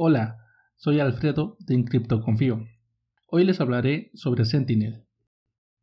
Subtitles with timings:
[0.00, 0.38] Hola,
[0.76, 2.64] soy Alfredo de Encripto Confío.
[3.26, 5.02] Hoy les hablaré sobre Sentinel.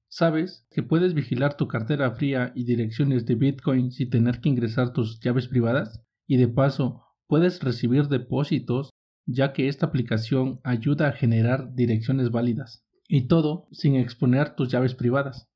[0.08, 4.94] ¿Sabes que puedes vigilar tu cartera fría y direcciones de Bitcoin sin tener que ingresar
[4.94, 6.02] tus llaves privadas?
[6.28, 8.90] Y de paso, puedes recibir depósitos
[9.26, 12.86] ya que esta aplicación ayuda a generar direcciones válidas.
[13.10, 15.50] Y todo sin exponer tus llaves privadas.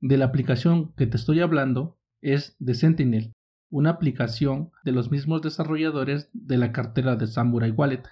[0.00, 3.32] De la aplicación que te estoy hablando es de Sentinel,
[3.72, 8.02] una aplicación de los mismos desarrolladores de la cartera de Samurai Wallet.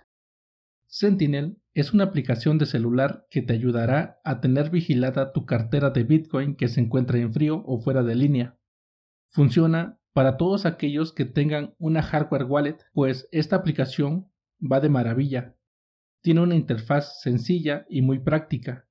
[0.86, 6.02] Sentinel es una aplicación de celular que te ayudará a tener vigilada tu cartera de
[6.02, 8.58] Bitcoin que se encuentra en frío o fuera de línea.
[9.28, 15.56] Funciona para todos aquellos que tengan una hardware wallet, pues esta aplicación va de maravilla.
[16.22, 18.88] Tiene una interfaz sencilla y muy práctica.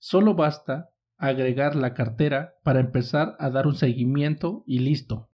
[0.00, 5.30] Solo basta agregar la cartera para empezar a dar un seguimiento y listo.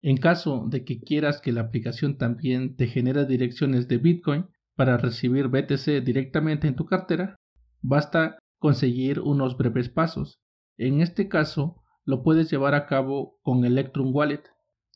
[0.00, 4.96] En caso de que quieras que la aplicación también te genere direcciones de Bitcoin para
[4.96, 7.36] recibir BTC directamente en tu cartera,
[7.82, 10.38] basta conseguir unos breves pasos.
[10.76, 14.44] En este caso, lo puedes llevar a cabo con Electrum Wallet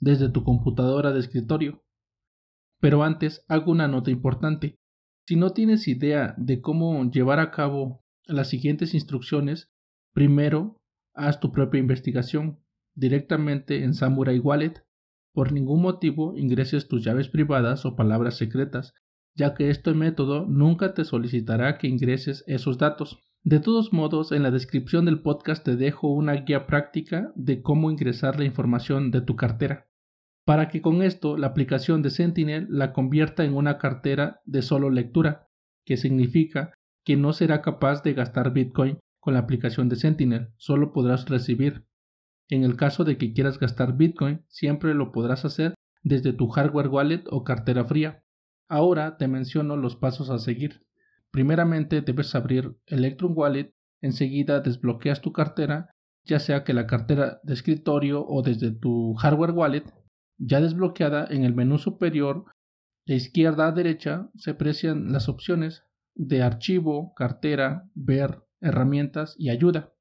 [0.01, 1.83] desde tu computadora de escritorio.
[2.81, 4.77] Pero antes hago una nota importante.
[5.27, 9.71] Si no tienes idea de cómo llevar a cabo las siguientes instrucciones,
[10.13, 10.77] primero
[11.13, 12.61] haz tu propia investigación
[12.95, 14.83] directamente en Samurai Wallet
[15.33, 18.95] por ningún motivo ingreses tus llaves privadas o palabras secretas,
[19.35, 23.19] ya que este método nunca te solicitará que ingreses esos datos.
[23.43, 27.91] De todos modos, en la descripción del podcast te dejo una guía práctica de cómo
[27.91, 29.89] ingresar la información de tu cartera,
[30.45, 34.91] para que con esto la aplicación de Sentinel la convierta en una cartera de solo
[34.91, 35.49] lectura,
[35.85, 40.93] que significa que no será capaz de gastar Bitcoin con la aplicación de Sentinel, solo
[40.93, 41.85] podrás recibir
[42.49, 46.89] en el caso de que quieras gastar Bitcoin, siempre lo podrás hacer desde tu hardware
[46.89, 48.25] wallet o cartera fría.
[48.69, 50.83] Ahora te menciono los pasos a seguir.
[51.31, 55.91] Primeramente debes abrir Electrum Wallet, enseguida desbloqueas tu cartera,
[56.25, 59.85] ya sea que la cartera de escritorio o desde tu hardware wallet,
[60.39, 62.45] ya desbloqueada en el menú superior
[63.07, 65.85] de izquierda a derecha se aprecian las opciones
[66.15, 69.93] de archivo, cartera, ver, herramientas y ayuda.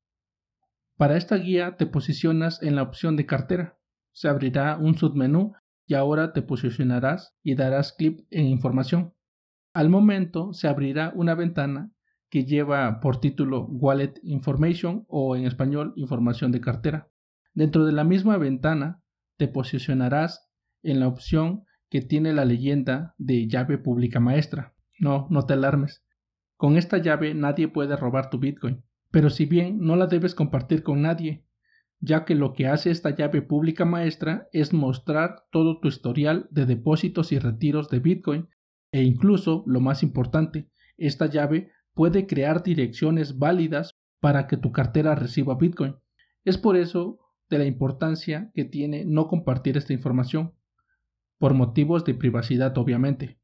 [1.02, 3.76] Para esta guía te posicionas en la opción de cartera.
[4.12, 5.54] Se abrirá un submenú
[5.88, 9.16] y ahora te posicionarás y darás clic en información.
[9.74, 11.92] Al momento se abrirá una ventana
[12.30, 17.10] que lleva por título Wallet Information o en español información de cartera.
[17.56, 19.02] Dentro de la misma ventana
[19.38, 20.52] te posicionarás
[20.84, 24.76] en la opción que tiene la leyenda de llave pública maestra.
[25.00, 26.04] No, no te alarmes.
[26.58, 30.84] Con esta llave nadie puede robar tu Bitcoin pero si bien no la debes compartir
[30.84, 31.46] con nadie,
[32.00, 36.66] ya que lo que hace esta llave pública maestra es mostrar todo tu historial de
[36.66, 38.50] depósitos y retiros de Bitcoin
[38.92, 45.16] e incluso, lo más importante, esta llave puede crear direcciones válidas para que tu cartera
[45.16, 45.96] reciba Bitcoin.
[46.44, 47.20] Es por eso
[47.50, 50.54] de la importancia que tiene no compartir esta información,
[51.38, 53.40] por motivos de privacidad obviamente.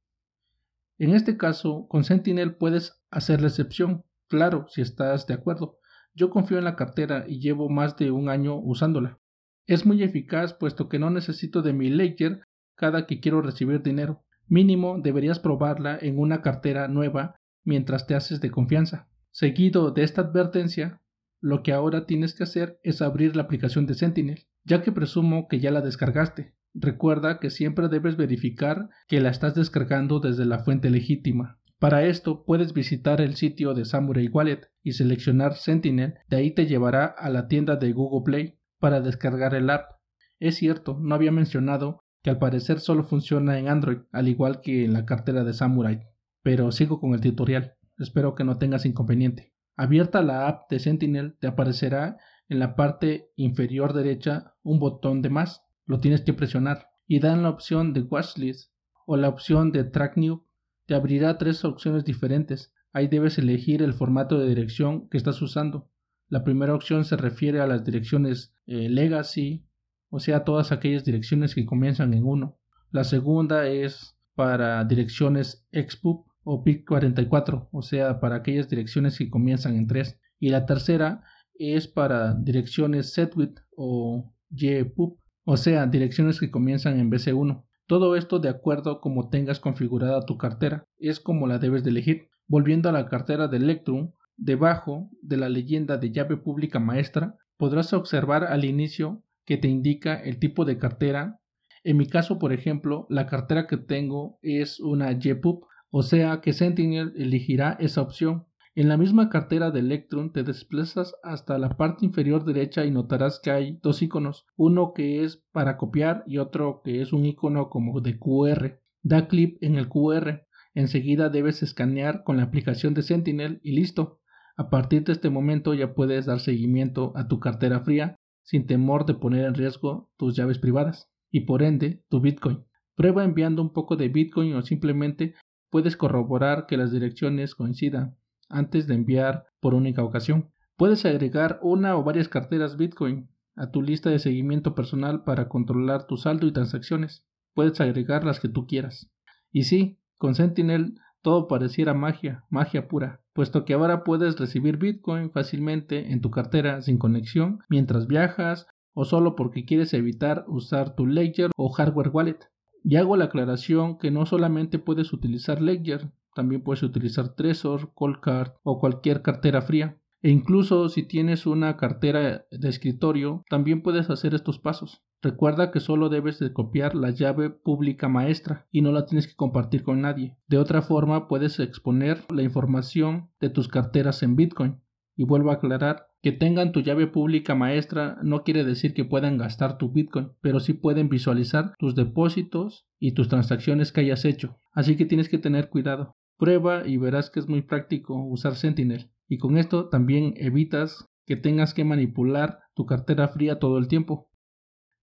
[0.97, 5.79] En este caso, con Sentinel puedes hacer la excepción, Claro, si estás de acuerdo.
[6.13, 9.19] Yo confío en la cartera y llevo más de un año usándola.
[9.65, 12.41] Es muy eficaz puesto que no necesito de mi ledger
[12.75, 14.23] cada que quiero recibir dinero.
[14.47, 19.09] Mínimo deberías probarla en una cartera nueva mientras te haces de confianza.
[19.31, 21.01] Seguido de esta advertencia,
[21.41, 25.47] lo que ahora tienes que hacer es abrir la aplicación de Sentinel, ya que presumo
[25.47, 26.55] que ya la descargaste.
[26.73, 31.59] Recuerda que siempre debes verificar que la estás descargando desde la fuente legítima.
[31.79, 36.65] Para esto puedes visitar el sitio de Samurai Wallet y seleccionar Sentinel, de ahí te
[36.65, 39.91] llevará a la tienda de Google Play para descargar el app.
[40.39, 44.85] Es cierto, no había mencionado que al parecer solo funciona en Android, al igual que
[44.85, 46.01] en la cartera de Samurai.
[46.41, 49.53] Pero sigo con el tutorial, espero que no tengas inconveniente.
[49.75, 52.17] Abierta la app de Sentinel, te aparecerá
[52.49, 57.44] en la parte inferior derecha un botón de más, lo tienes que presionar y dan
[57.44, 58.71] la opción de Watchlist
[59.05, 60.46] o la opción de Track New
[60.87, 62.73] te abrirá tres opciones diferentes.
[62.94, 65.91] Ahí debes elegir el formato de dirección que estás usando.
[66.29, 69.65] La primera opción se refiere a las direcciones eh, legacy,
[70.09, 72.57] o sea, todas aquellas direcciones que comienzan en 1.
[72.91, 79.75] La segunda es para direcciones expub o PIC44, o sea, para aquellas direcciones que comienzan
[79.75, 80.19] en 3.
[80.39, 81.23] Y la tercera
[81.56, 87.66] es para direcciones setwit o YPUB, o sea, direcciones que comienzan en BC1.
[87.88, 92.30] Todo esto de acuerdo como tengas configurada tu cartera, es como la debes de elegir.
[92.45, 97.94] Volviendo a la cartera de Electrum, debajo de la leyenda de llave pública maestra, podrás
[97.94, 101.39] observar al inicio que te indica el tipo de cartera.
[101.86, 106.51] En mi caso, por ejemplo, la cartera que tengo es una JPUB, O sea que
[106.51, 108.45] Sentinel elegirá esa opción.
[108.77, 113.39] En la misma cartera de Electron te desplazas hasta la parte inferior derecha y notarás
[113.39, 117.69] que hay dos iconos, uno que es para copiar y otro que es un icono
[117.71, 118.79] como de QR.
[119.01, 120.44] Da clic en el QR,
[120.75, 124.19] enseguida debes escanear con la aplicación de Sentinel y listo.
[124.56, 129.07] A partir de este momento ya puedes dar seguimiento a tu cartera fría sin temor
[129.07, 132.63] de poner en riesgo tus llaves privadas y por ende tu Bitcoin.
[132.94, 135.33] Prueba enviando un poco de Bitcoin o simplemente
[135.71, 138.18] puedes corroborar que las direcciones coincidan
[138.49, 140.51] antes de enviar por única ocasión.
[140.75, 146.05] Puedes agregar una o varias carteras Bitcoin a tu lista de seguimiento personal para controlar
[146.05, 147.25] tu saldo y transacciones.
[147.53, 149.09] Puedes agregar las que tú quieras.
[149.51, 155.31] Y sí, con Sentinel todo pareciera magia, magia pura, puesto que ahora puedes recibir Bitcoin
[155.31, 161.05] fácilmente en tu cartera sin conexión mientras viajas o solo porque quieres evitar usar tu
[161.05, 162.39] Ledger o hardware wallet.
[162.83, 168.51] Y hago la aclaración que no solamente puedes utilizar Ledger, también puedes utilizar Trezor, Coldcard
[168.62, 169.98] o cualquier cartera fría.
[170.22, 175.01] E incluso si tienes una cartera de escritorio, también puedes hacer estos pasos.
[175.24, 179.36] Recuerda que solo debes de copiar la llave pública maestra y no la tienes que
[179.36, 180.38] compartir con nadie.
[180.48, 184.80] De otra forma, puedes exponer la información de tus carteras en Bitcoin.
[185.16, 189.39] Y vuelvo a aclarar, que tengan tu llave pública maestra no quiere decir que puedan
[189.39, 194.60] gastar tu Bitcoin, pero sí pueden visualizar tus depósitos y tus transacciones que hayas hecho.
[194.72, 196.16] Así que tienes que tener cuidado.
[196.38, 199.12] Prueba y verás que es muy práctico usar Sentinel.
[199.28, 204.30] Y con esto también evitas que tengas que manipular tu cartera fría todo el tiempo.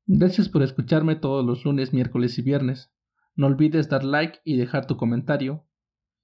[0.06, 2.92] Gracias por escucharme todos los lunes, miércoles y viernes.
[3.34, 5.66] No olvides dar like y dejar tu comentario.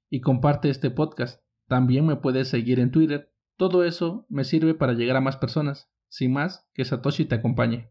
[0.08, 1.42] Y comparte este podcast.
[1.66, 3.32] También me puedes seguir en Twitter.
[3.56, 5.90] Todo eso me sirve para llegar a más personas.
[6.08, 7.90] Sin más, que Satoshi te acompañe.